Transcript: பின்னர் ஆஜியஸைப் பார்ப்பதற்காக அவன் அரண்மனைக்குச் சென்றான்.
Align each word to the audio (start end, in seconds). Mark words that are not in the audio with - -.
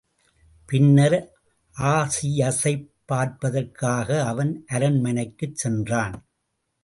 பின்னர் 0.65 1.17
ஆஜியஸைப் 1.77 2.87
பார்ப்பதற்காக 3.05 4.25
அவன் 4.25 4.65
அரண்மனைக்குச் 4.67 5.55
சென்றான். 5.55 6.15